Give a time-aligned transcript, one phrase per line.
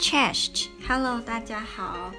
[0.00, 2.12] Chest，Hello，大家好。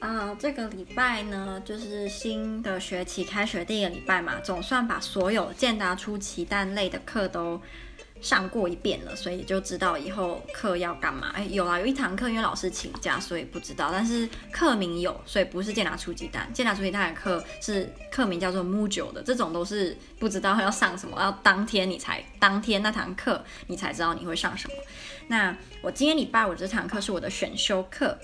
[0.00, 7.60] 啊、呃，这个礼拜呢，就是新的学期开学第一个礼拜嘛，总算把所有健达出奇蛋类的课都
[8.22, 11.32] 上过一遍了，所以就知道以后课要干嘛。
[11.34, 16.48] 哎，有啦，有一堂课因为老师请假，所以不知道，但是课名有，所以不是健达出奇蛋。
[16.54, 24.74] 健达出奇蛋的课是课名叫做 Mojo 的，这种都是不知道要上什么，要当天你才当天那堂课你才知道你会上什么。
[25.26, 28.16] 那我今天礼拜五这堂课是我的选修课，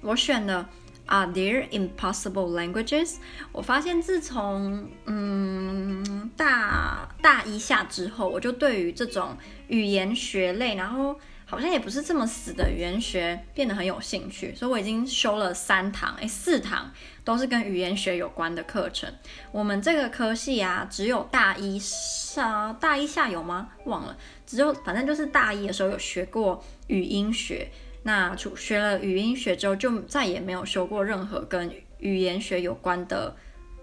[0.00, 0.64] 我选的。
[1.10, 3.16] Are there impossible languages？
[3.50, 9.36] 我发现自从嗯大大一下之后，我就对于这种
[9.66, 16.92] 语言学类，然后好像也不是这么死的语言学变得很有兴趣，所以我已经修了三堂，诶，四堂
[17.24, 19.12] 都是跟语言学有关的课程。
[19.50, 23.70] 我们这个科系啊，只有大一上大一下有吗？
[23.86, 24.16] 忘了，
[24.46, 27.68] 只有反正就是大一的时候有学过语音学。
[28.02, 33.36] 那除学了语音学之后，就再也没有修过任何跟语言学有关的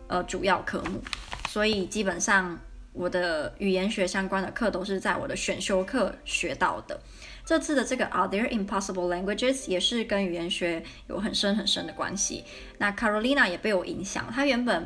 [0.08, 1.02] 呃主要科目，
[1.50, 2.59] 所以基本上
[2.94, 7.00] 我的语言学相关的课都是在我的选修课学到的。
[7.46, 12.44] 这次的这个 Are there impossible languages 也是跟语言学有很深很深的关系。
[12.78, 14.86] 那 Carolina 也被我影响，她原本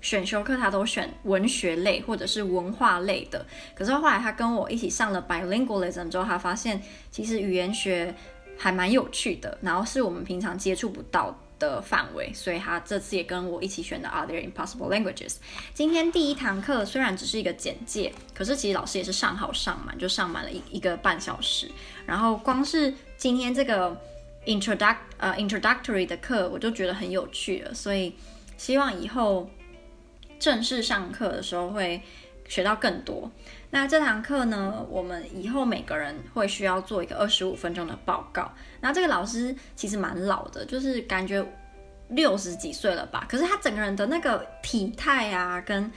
[0.00, 8.14] 选修课他都选文学类或者是文化类的，可是后来他跟我一起上了 bilingualism 之后，他发现其实语言学
[8.58, 15.36] 还蛮有趣的，然后是我们平常接触不到的范围，所以他这次也跟我一起选的 Are there impossible languages？
[15.74, 21.70] 今天第一堂课虽然只是一个简介，可是其实老师也是上好上满，就上满了一一个半小时。
[22.06, 23.94] 然后光是今天这个
[24.46, 28.14] introduct 呃 introductory 的课，我就觉得很有趣了，所以
[28.56, 29.48] 希望以后
[30.40, 32.02] 正式上课的时候会
[32.48, 33.30] 学到更多。
[33.70, 38.50] 那这堂课呢，我们以后每个人会需要做一个二十五分钟的报告。
[38.80, 41.46] 那这个老师其实蛮老的，就是感觉
[42.08, 43.24] 六十几岁了吧。
[43.28, 45.88] 可是他整个人的那个体态啊，跟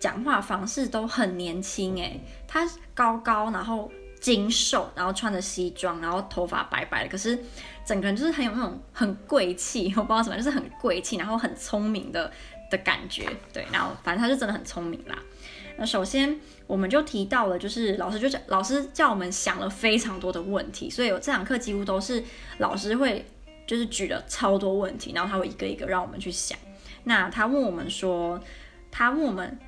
[0.00, 2.20] 讲话方式都很年轻诶。
[2.48, 3.88] 他高高，然后
[4.20, 7.08] 精瘦，然后穿着西装，然后头发白白的。
[7.08, 7.38] 可是
[7.84, 12.32] 整个人就是很有那种很贵气，我不知道什么，就是很贵气，然后很聪明的
[12.70, 13.26] 的感觉。
[13.52, 15.18] 对，然后反正他就真的很聪明啦。
[15.76, 22.22] 那首先我们就提到了，就是老师就讲，老师叫我们想了非常多的问题，所以有这堂课几乎都是
[22.58, 23.24] 老师会
[23.66, 26.58] 就是举了超多问题，然后他会一个一个让我们去想。
[27.04, 28.38] 那他问我们说，
[28.90, 29.58] 他问我们，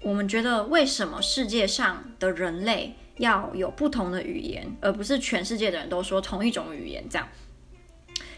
[0.00, 7.04] 我们觉得为什么世界上的人类要有不同的语言，而不是全世界的人都说同一种语言？
[7.10, 7.28] 这样，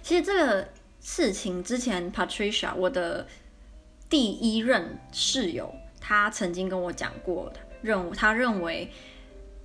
[0.03, 0.69] 其实这个
[1.01, 3.29] 事情之前 Patricia 我的
[4.10, 5.75] 第一任室友。
[6.03, 8.91] 他曾经跟我讲过的任务，他认为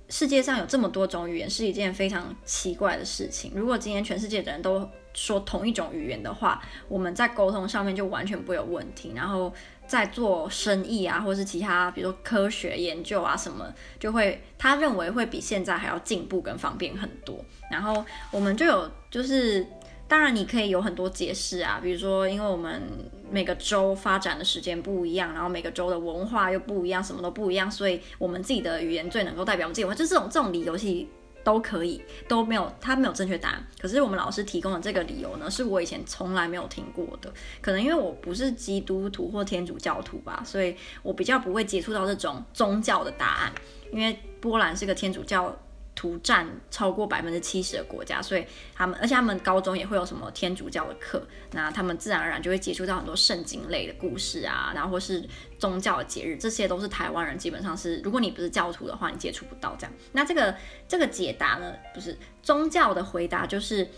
[0.08, 3.50] 世界上有这么多种语言是一件非常奇怪的事情。
[3.52, 9.12] 如果今天全世界的人都说同一种语言的话，我们在沟通上面就完全不会有问题。
[9.16, 9.52] 然后
[9.88, 17.44] 在做生意啊，或是其他，比如说科学研究啊什么，就会他认为会比现在还要进步跟方便很多。
[17.72, 19.66] 然后我们就有就是。
[20.08, 22.80] 当然，你可以有很多解释啊，比如说，因为我们
[23.28, 31.06] 每个州发展的时间不一样，然后每个州的文化又不一样，什么都不一样，所以我们自己的语言最能够代表我们自己文化，就这种这种理由其实
[31.42, 33.66] 都可以，都没有，它没有正确答案。
[33.80, 43.52] 可是我们老师提供的这个理由呢，是我以前从来没有听过的，可能因为我不是基督徒或天主教徒吧，所以我比较不会接触到这种宗教的答案，
[43.92, 45.52] 因为波兰是个天主教。
[45.96, 55.26] 图占超过百分之七十的国家，所以他们，而且他们高中也会有什么天主教的课，那他们自然而然就会接触到很多圣经类的故事啊，然后或是
[55.58, 59.92] 宗教的节日，这些都是台湾人基本上是，如果你不是教徒的话，你接触不到这样。
[60.12, 60.54] 那这个
[60.86, 63.88] 这个解答呢，不是宗教的回答，就是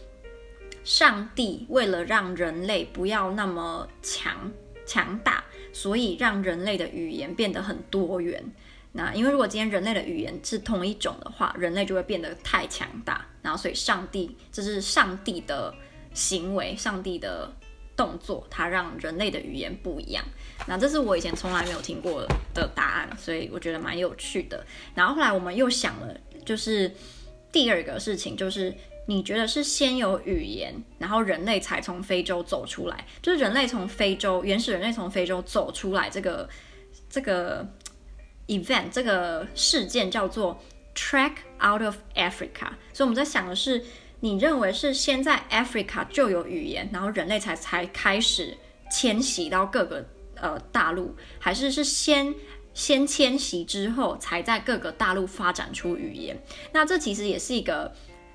[0.85, 4.51] 上帝为了让人类不要那么强
[4.87, 5.43] 强大，
[5.73, 8.43] 所以让人类的语言变得很多元。
[8.93, 15.73] 那因为如果今天人类的语言是同一种的话，人类就会变得太强大，然后所以上帝这是上帝的
[16.15, 17.53] 行为，上帝的
[17.95, 20.25] 动作，它让人类的语言不一样。
[20.67, 24.65] 那这是我以前从来没有听过的答案，所以我觉得蛮有趣的。
[24.95, 26.91] 然后后来我们又想了，就是
[27.53, 28.75] 第二个事情，就是
[29.07, 36.49] 你觉得是先有语言，然后人类才从非洲走出来，就是人类从非洲原始人类从非洲走出来这个
[37.11, 37.65] 这个。
[38.49, 40.61] Event 这个事件叫做
[40.95, 41.35] track
[41.65, 43.85] out of Africa，所以我们在想的是，
[44.21, 48.57] 你认为是先在 Africa 就有语言，然后人类才才开始
[48.91, 50.05] 迁徙到各个
[50.35, 52.35] 呃大陆，还是是先
[52.75, 56.43] 先迁徙之后才在各个大陆发展出语言？
[56.73, 57.93] 那这其实也是一个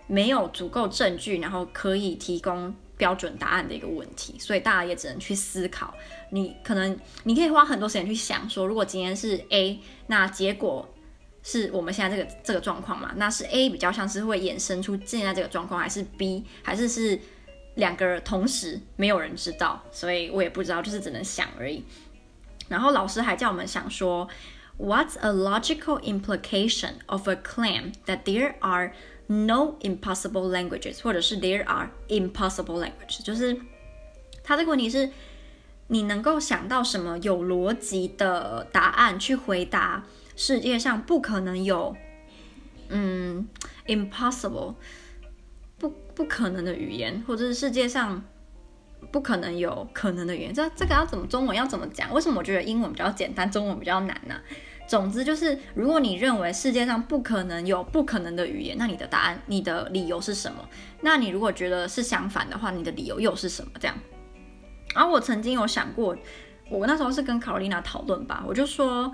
[0.08, 2.74] 没有足够证据，然后可以提供
[3.04, 5.94] 标准答案的一个问题，所以大家也只能去思考。
[6.30, 9.78] 你可能你可以花很多时间去想说，如果今天是 A，
[10.08, 10.88] 那结果
[11.44, 13.12] 是我们现在这个这个状况嘛？
[13.18, 17.20] 那是 A 比较像是会衍生出现在这个状况，还是 B，还是是
[17.76, 21.84] 两个同时没有人知道，所以我也不知道，就是只能想而已。
[22.70, 24.30] 然后老师还叫我们想说
[24.78, 28.94] ，What's a logical implication of a claim that there are
[29.28, 33.58] no impossible languages，或者是 there are impossible languages，就是
[34.44, 35.10] 他这个问题是，
[35.88, 40.04] 你能够想到什么有逻辑的答案去回答
[40.36, 41.96] 世界上不可能有，
[42.90, 43.48] 嗯
[43.88, 44.76] ，impossible，
[45.78, 48.24] 不不可能的语言，或者是世界上
[49.12, 52.14] 不可能有可能的语言，这这个要怎么中文要怎么讲？
[52.14, 54.36] 为什么我觉得英文比较简单，中文比较难呢？
[54.86, 60.68] 总之就是，如果你认为世界上不可能有不可能的语言，那你的答案、你的理由是什么？
[61.02, 63.72] 那你如果觉得是相反的话，你的理由又是什么？
[63.80, 63.98] 这样。
[64.94, 66.16] 然后我曾经有想过，
[66.70, 69.12] 我那时候是跟卡罗琳娜讨论吧，我就说，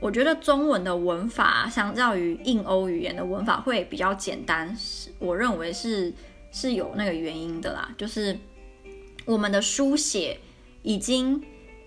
[0.00, 6.14] 我觉得中文的文法相较于印欧语言的文法会比较简单，是我认为是
[6.52, 8.38] 是有那个原因的啦，就是
[9.26, 10.38] 我们的书写
[10.82, 11.42] 已经。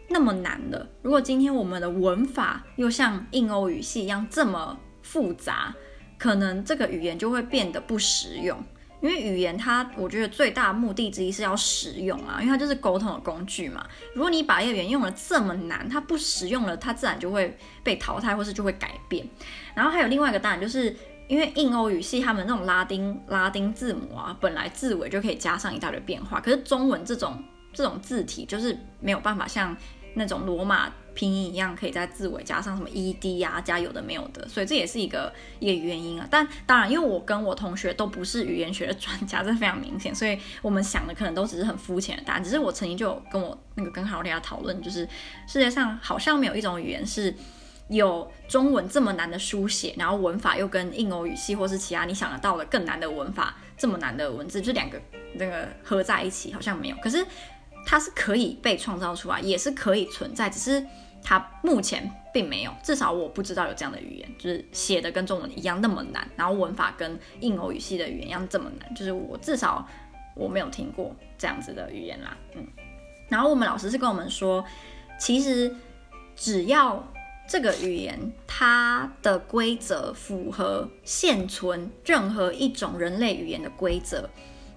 [0.09, 5.73] 那么难的，如果今天我们的文法又像印欧语系一样这么复杂，
[6.17, 8.57] 可能这个语言就会变得不实用。
[9.01, 13.85] 因为语言它，我觉得最大的目的之一是要实用啊，因为它就是沟通的工具嘛。
[14.13, 19.27] 如果你把一个语言用得这么难，它不实用了，它自然就会被淘汰，或是就会改变。
[19.75, 20.95] 然后还有另外一个当然就是
[21.27, 29.75] 因为印欧语系他们那种拉丁拉丁字母啊，本来字尾就可以加上一大堆变化，可是中文这种这种字体就是没有办法像。
[30.15, 36.27] 那种罗马拼音一样，可以在字尾加上什么 ed 呀、啊，加有的没有的，所以这也是一个一个原因啊。
[36.29, 42.43] 但当然，因为我跟我同学都不是语言学的专家，这非常明显，所以我们想的可能都只是很肤浅的答案。
[42.43, 44.99] 只是我曾经就有跟我那个跟卡罗琳娜讨论，就是
[45.47, 47.35] 世界上好像没有一种语言是
[47.87, 55.01] 有中文这么难的书写，然后文法又跟印欧语系或是其他你想得到的更难的文法这么难的文字，就两个
[55.33, 56.95] 那个合在一起，好像没有。
[56.97, 57.25] 可是。
[57.85, 60.85] 它是可以被创造出来，也是可以存在，只是
[61.21, 69.87] 它目前并没有，至少我不知道有这样的语言，就是写的跟中文一样那么难，然后文法跟印欧语系的语言一样这么难，就是我至少
[70.35, 72.65] 我没有听过这样子的语言啦，嗯。
[73.29, 74.63] 然后我们老师是跟我们说，
[75.19, 75.73] 其实
[76.35, 77.03] 只要
[77.47, 84.29] 这个语言它的规则符合现存任何一种人类语言的规则。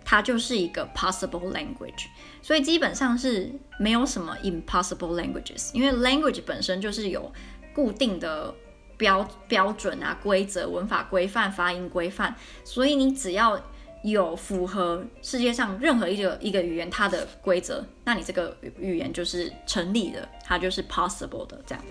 [0.08, 2.06] 它就是一个 possible language，
[2.41, 7.32] 所以基本上是没有什么 impossible languages，因为 language 本身就是有
[7.75, 8.55] 固定的
[8.97, 13.61] 标标准啊、规则、文法规范、发音规范，所以你只要
[14.05, 21.85] 有符合世界上任何一个一个语言它的规则，那你这个语言就是成立的，它就是 possible 的这样。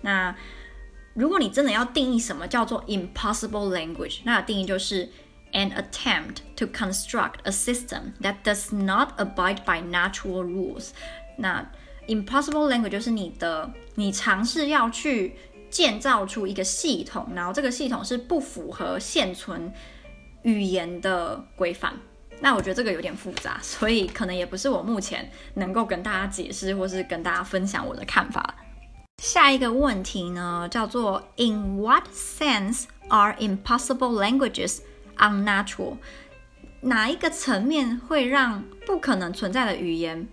[0.00, 0.34] 那
[1.14, 5.08] 如果你真的要定义什么叫做 impossible language，那定义就是。
[5.52, 10.90] And attempt to construct a system that does not abide by natural rules。
[11.36, 11.66] 那
[12.06, 15.36] impossible language 就是你的，你尝试要去
[15.70, 19.72] 建造出一个系统，然后这个系统是不符合现存
[20.42, 21.94] 语言的规范。
[22.40, 28.54] 那我觉得这个有点复杂，所以可能也不是我目前能够跟大家解释或是跟大家分享我的看法。
[29.22, 34.78] 下一个问题呢，叫做 In what sense are impossible languages
[35.20, 35.96] unnatural，
[36.80, 40.26] 哪一个层面会让不可能存在的语言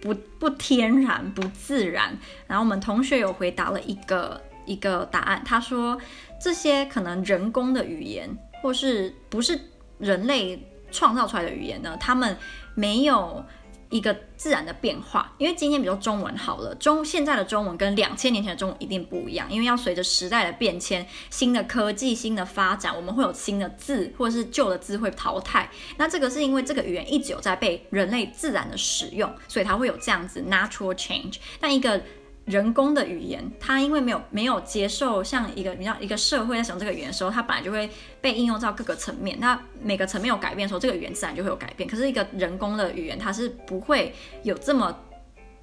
[0.00, 2.16] 不不天然、不自然？
[2.46, 5.98] 然后我们同学有回答了一个一个答案，他说
[6.40, 8.28] 这些可能人工的语言，
[8.62, 9.58] 或是不是
[9.98, 11.96] 人类创造出来的语言呢？
[11.98, 12.36] 他们
[12.74, 13.44] 没有。
[13.92, 25.70] 一个自然的变化，因为今天比如中文好了，中现在的中文跟两千年前的中文一定不一样，因为要随着时代的变迁、新的科技、新的发展，我们会有新的字，或者是旧的字会淘汰。
[25.98, 31.36] 那这个是因为这个语言一直有在被人类自然的使用，所以它会有这样子 natural change。
[31.60, 32.02] 但一个
[32.44, 37.88] 人工的语言，它因为没有没有接受像一个你知道一个社会在使用这个语言的时候，它本来就会
[38.20, 39.38] 被应用到各个层面。
[39.38, 41.88] 那每个层面有改变的时候，这个语言自然就会有改变。
[41.88, 44.98] 可是一个人工的语言，它是不会有这么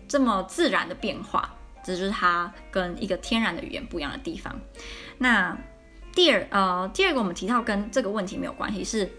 [0.07, 4.57] 这么自然的变化，这就是它跟一个天然的语言不一样的地方。
[5.17, 5.57] 那
[6.13, 9.09] 第二呃第二个我们提到跟这个问题没有关系，是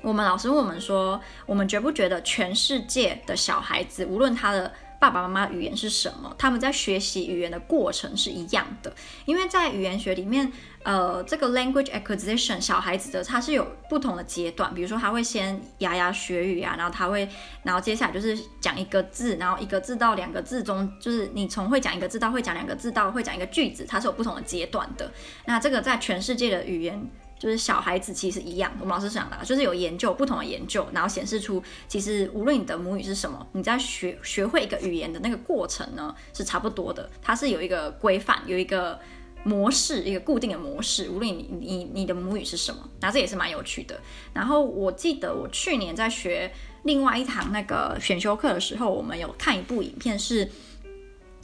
[0.00, 4.72] 我们老师问我们说，我们觉不觉得全世界的小孩子，无论他的
[5.04, 8.90] 爸爸妈妈语言是什么，他们在学习语言的过程是一样的。
[9.26, 10.50] 因为在语言学里面，
[10.82, 17.28] 呃，这个 language acquisition 小孩子的他是有不同的阶段，比如说他会先牙牙学语啊，然后他会，
[17.64, 25.12] 然后接下来就是讲一个字，然后一个字到两个字中，就是你从会讲一个字到会讲两个字到会讲一个句子，它是有不同的阶段的。
[25.44, 27.10] 那这个在全世界的语言。
[27.44, 37.10] 就是小孩子其实一样，我们老师讲的，就是有研究不同的研究，然后显示出，其实无论你的母语是什么，你在学学会一个语言的那个过程呢，是差不多的。
[37.20, 38.98] 它是有一个规范，有一个
[39.42, 41.10] 模式，一个固定的模式。
[41.10, 44.00] 无论你你你的母语是什么，那这也是蛮有趣的。
[44.32, 46.50] 然后我记得我去年在学
[46.84, 50.50] 另外一堂那个选修课的时候，我们有看一部影片，是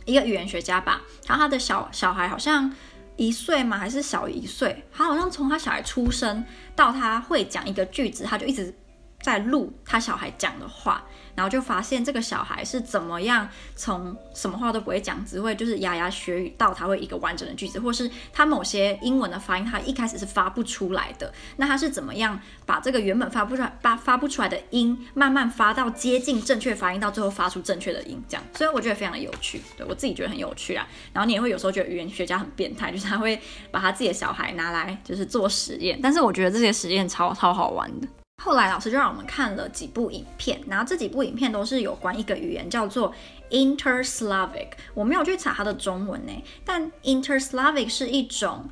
[0.07, 2.75] 一个语言学家吧，然后他的小小孩好像。
[3.21, 3.77] 一岁吗？
[3.77, 4.83] 还是小一岁？
[4.91, 6.43] 他好像从他小孩出生
[6.75, 8.75] 到他会讲一个句子，他就一直
[9.23, 11.05] 在录他小孩讲的话。
[11.37, 21.33] 然后就发现这个小孩是怎么样从什么话都不会讲，只会就是牙牙学语，到他会一个完整的句子，或是他某些英文的发音，他一开始是发不出来的。
[21.57, 28.45] 那他是怎么样把这个原本发不出来、发发不出来的音，慢慢发到接近正确发音，到最后发出正确的音，这样。
[28.55, 30.87] 所以我觉得非常的有趣，对，我自己觉得很有趣啊。
[31.15, 38.07] 然后你也会有时候觉得语言学家很变态，就是他会把他自己的小孩拿来就是做实验，但是我觉得这些实验超超好玩的。
[38.43, 43.15] 后来老师就让我们看了几部影片，然后这几部影片都是有关一个语言叫做
[43.51, 44.69] Inter-Slavic。
[44.95, 46.33] 我没有去查它的中文呢，
[46.65, 48.65] 但 Inter-Slavic 是一种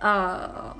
[0.00, 0.76] 呃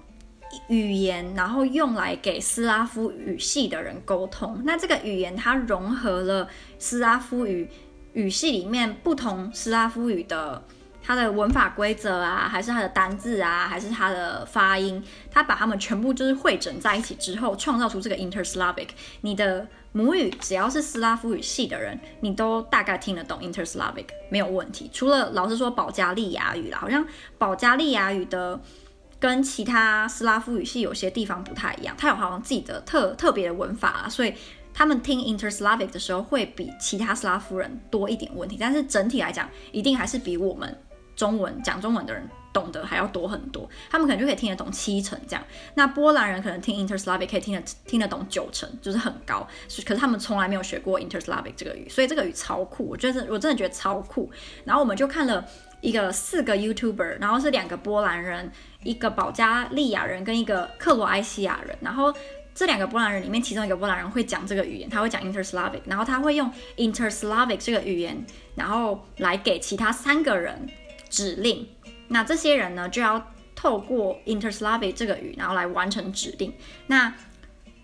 [0.69, 4.63] 语言，然后用来给斯拉夫语系的人沟通。
[4.65, 7.69] 那这个语言它融合了斯拉夫语
[8.13, 10.63] 语系里面不同斯拉夫语的。
[11.09, 18.89] 它的文法规则啊，还是它的单字啊，还是它的发音，它把它们全部就是汇整在一起之后，创造出这个 Inter-Slavic。
[19.23, 24.91] 你的母语只要是斯拉夫语系的人，你都大概听得懂 Inter-Slavic，没有问题。
[24.93, 27.03] 除了老师说保加利亚语啦，好像
[27.39, 28.61] 保加利亚语的
[29.19, 34.35] 跟其他斯拉夫语系有些地方不太一样，它有好像自己的特特别的文法啊，所以
[34.75, 38.59] 他们听 Inter-Slavic 的时候会比其他斯拉夫人多一点问题。
[38.61, 40.79] 但是整体来讲，一定还是比我们。
[41.19, 42.23] 中文讲中文的人
[42.53, 45.45] 懂得还要多很多，他们可能就可以听得懂七成这样。
[45.75, 49.47] 那波兰人可能听 Inter-Slavic 可以听得听得懂九成，就是很高。
[49.85, 54.31] 可是他们从来没有学过 Inter-Slavic 这个语，所以这个语超酷，我觉得我真的觉得超酷。
[54.65, 55.45] 然后我们就看了
[55.81, 58.53] 一个四个 YouTuber，然后是两个波兰人，
[58.85, 61.77] 一个保加利亚人跟一个克罗埃西亚人。
[61.81, 62.15] 然后
[62.55, 70.69] 这两个波兰人里面，其中一个波兰人会讲这个语言，他会讲 Inter-Slavic，然后他会用 Inter-Slavic 这个语言，然后来给其他三个人。
[71.11, 71.69] 指令，
[72.09, 76.53] 那这些人呢，就要透过 Inter-Slavic 这个语，然后来完成指令。
[76.87, 77.13] 那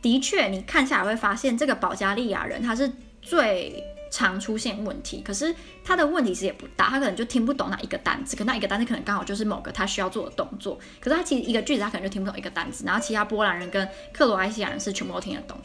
[0.00, 2.90] 的确，你看下来会发现，这个保加利亚人他是
[3.22, 15.58] 最常出现问题，可是他的问题其实也不大，他可能就听不懂那一个单词，可那一个单词可能刚好就是某个他需要做的动作，可是他其实一个句子他可能就听不懂一个单词，然后其他波兰人跟克罗埃西亚人是全部都听得懂。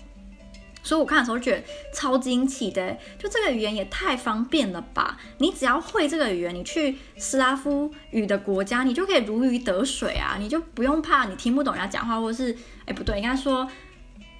[0.81, 5.17] 所以我看的时候觉得超惊奇的，就这个语言也太方便了吧！
[5.37, 10.37] 你只要会这个语言，你去斯拉夫语的国家，你就可以如鱼得水啊！
[10.39, 12.55] 你就不用怕你听不懂人家讲话，或是
[12.85, 13.69] 哎不对，应该说。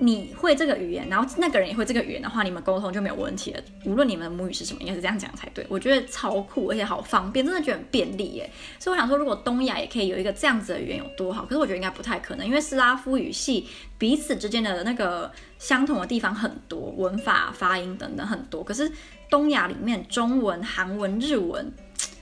[0.01, 3.61] 你会这个语言，然后那个人也会这个语言的话，你们沟通就没有问题了。
[3.83, 5.65] 无论你们的母语是什么，应该是这样讲才对。
[5.67, 8.49] 我觉得超酷，而且好方便，真的觉得很便利耶。
[8.79, 11.43] 所以我想说，如果东亚也可以有一个这样子的语言有多好？
[11.43, 18.63] 可是我觉得应该不太可能，因为斯拉夫语系彼此之间的那个相同的地方很多，文法、发音等等很多。
[18.63, 18.89] 可是
[19.29, 21.69] 东亚里面，中文、韩文、日文。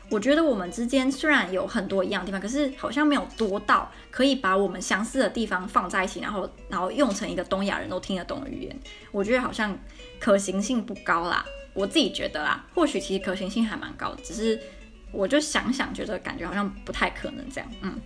[0.10, 8.80] 我觉得我们之间虽然有很多一样的地方，可是好像没有多到可以把我们相似的地方放在一起，然后然后用成一个东亚人都听得懂的语言。
[9.12, 9.78] 我觉得好像
[10.20, 14.58] 可行性不高啦，我自己觉得啦，或许其实可行性还蛮高的，只是
[15.12, 17.70] 我就想想觉得感觉好像不太可能这样。
[17.82, 18.00] 嗯，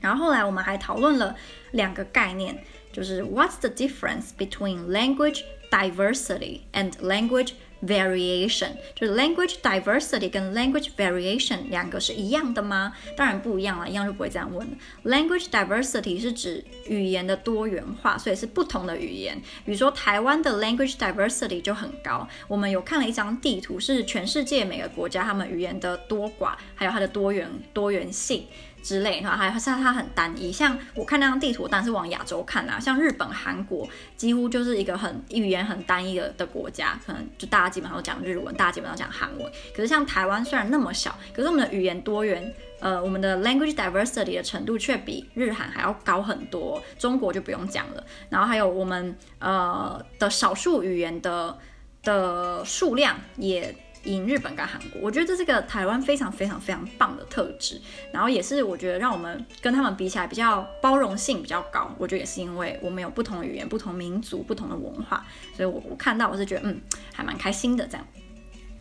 [0.00, 1.36] 然后后来我们还讨论了
[1.72, 2.56] 两个概念，
[2.92, 7.52] 就是 What's the difference between language diversity and language
[7.84, 12.94] Variation 就是 language diversity 跟 language variation 两个是一样的吗？
[13.14, 14.76] 当然不一样了，一样就不会这样问了。
[15.04, 19.40] Language diversity 是指语言的多元化，所以是不同的语言。
[19.64, 22.26] 比如说台湾的 language diversity 就很高。
[22.48, 28.46] 我们有看了一张地图，是全世界每个国家他们语言的多寡，还有它的多元多元性。
[28.86, 39.52] 之类，然后还像它很单一，像我看那张地图，当然是往亚洲看啊，像日本、韩国，几乎就是一个很语言很单一的的国家，可能就大家基本上都讲日文，大家基本上讲韩文。
[39.74, 46.80] 可是像台湾虽然那么小，可是我们的语言多元，呃，我们的 language diversity 的程度却比日韩还要高很多。
[46.96, 51.58] 中国就不用讲了，然后还有我们呃的少数语言的
[52.04, 53.74] 的数量也。
[54.06, 55.00] 赢日本跟韩国。
[55.02, 57.80] 我觉得这是个台湾非常非常非常棒的特质，
[58.12, 61.94] 然后也是我觉得让我们跟他们比起来比较包容性比较高。
[61.98, 66.80] 我觉得也是因为我们有不同语言、不同民族、不同的文化，所以我我看到我是觉得嗯
[67.12, 68.06] 还蛮开心的这样。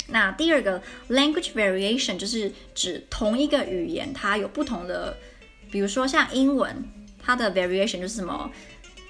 [0.07, 5.17] 那第二个 language variation 就是指同一个语言它有不同的，
[5.71, 6.75] 比如说像英文，
[7.19, 8.51] 它的 variation 就是什么？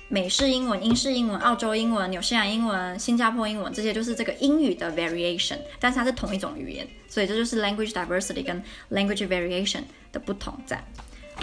[0.07, 9.81] 美式英文、英式英文、澳洲英文、纽西兰英文、新加坡英文，这些就是这个英语的 variation，但是它是同一种语言，所以这就是 language diversity 跟 language variation
[10.11, 10.83] 的不同在。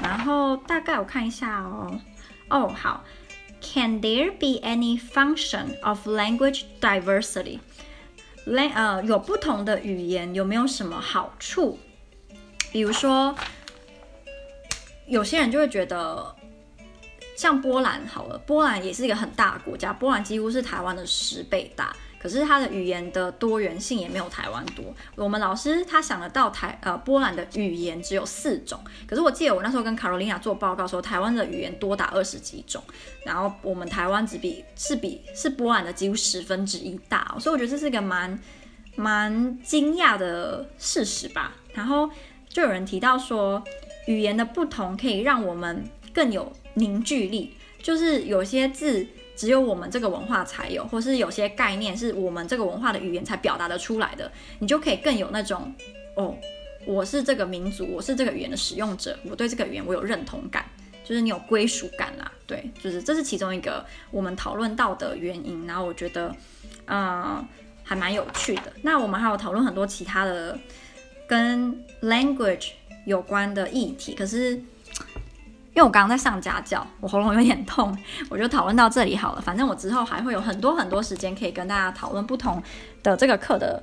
[0.00, 2.00] 然后大概我看一下哦，
[2.50, 3.04] 哦好
[3.60, 7.58] ，Can there be any function of language diversity？
[8.44, 11.80] 来呃，有不同的语言有没有什么好处？
[12.70, 13.34] 比如说，
[15.06, 16.36] 有些人就会觉得。
[17.42, 24.84] 像波兰好了，波兰也是一个很大的国家，波兰几乎是台湾的十倍大，可是它的语言的多元性也没有台湾多。
[25.16, 32.80] 我们老师他想得到台呃波兰的语言只有四种，可是我记得我那时候跟卡罗琳娜做报告说，台湾的语言多达二十几种，
[33.26, 38.38] 然后我们台湾只比是比是波兰的几乎十分之一大，所以我觉得这是一个蛮
[38.94, 41.56] 蛮惊讶的事实吧。
[41.74, 42.08] 然后
[42.48, 43.60] 就有人提到说，
[44.06, 45.82] 语言的不同可以让我们
[46.12, 46.52] 更有。
[46.74, 47.52] 凝聚力，
[47.82, 55.70] 就是有些字只有我们这个文化才有，或是有些概念是我们这个文化的语言才表达得出来的，你就可以更有那种
[56.16, 56.34] 哦，
[56.86, 60.64] 我是这个民族，我是这个语言的使用者，我对这个语言我有认同感，
[61.04, 62.32] 就是你有归属感啦。
[62.46, 65.66] 对，就是这是其中一个我们讨论到的原因。
[65.66, 66.34] 然后我觉得，
[66.86, 67.46] 嗯、
[67.82, 68.72] 还蛮有趣的。
[68.80, 70.58] 那我们还有讨论很多其他的
[71.28, 72.70] 跟 language
[73.04, 74.58] 有关的议题，可是。
[75.74, 77.96] 因为我刚刚在上家教，我喉咙有点痛，
[78.28, 79.40] 我就讨论到这里好了。
[79.40, 82.62] 反正我之后还会有很多很多时间可以跟大家讨论不同
[83.02, 83.82] 的这个课的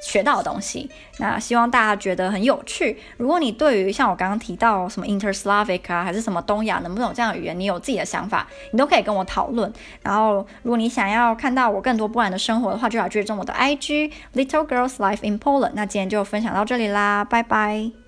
[0.00, 0.88] 学到的东西。
[1.18, 2.98] 那希望大家觉得很有趣。
[3.16, 9.72] 如果你对于像我刚刚提到什么 Interslavic 啊，还是什么东亚能不能有这样的语言，你有自己的想法，你都可以跟我讨论。
[10.02, 15.72] 然后，如果你想要看到我更多波兰的生活的话，就要追踪我的 IG Little Girls Life in Poland。
[15.74, 18.03] 那今天就分享到这里啦，拜拜。